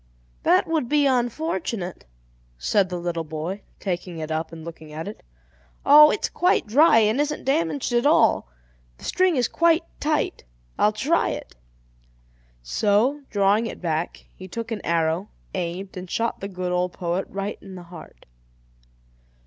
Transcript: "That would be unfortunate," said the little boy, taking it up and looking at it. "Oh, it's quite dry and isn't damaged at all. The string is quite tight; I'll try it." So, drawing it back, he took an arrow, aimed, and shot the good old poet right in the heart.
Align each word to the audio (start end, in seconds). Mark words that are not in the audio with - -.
"That 0.41 0.65
would 0.65 0.89
be 0.89 1.05
unfortunate," 1.05 2.05
said 2.57 2.89
the 2.89 2.97
little 2.97 3.23
boy, 3.23 3.61
taking 3.79 4.17
it 4.17 4.31
up 4.31 4.51
and 4.51 4.65
looking 4.65 4.91
at 4.91 5.07
it. 5.07 5.21
"Oh, 5.85 6.09
it's 6.09 6.27
quite 6.27 6.65
dry 6.65 6.97
and 6.97 7.21
isn't 7.21 7.43
damaged 7.45 7.93
at 7.93 8.07
all. 8.07 8.49
The 8.97 9.03
string 9.03 9.35
is 9.35 9.47
quite 9.47 9.83
tight; 9.99 10.43
I'll 10.79 10.91
try 10.91 11.29
it." 11.29 11.55
So, 12.63 13.21
drawing 13.29 13.67
it 13.67 13.79
back, 13.79 14.25
he 14.33 14.47
took 14.47 14.71
an 14.71 14.81
arrow, 14.83 15.29
aimed, 15.53 15.95
and 15.95 16.09
shot 16.09 16.39
the 16.39 16.47
good 16.47 16.71
old 16.71 16.93
poet 16.93 17.27
right 17.29 17.59
in 17.61 17.75
the 17.75 17.83
heart. 17.83 18.25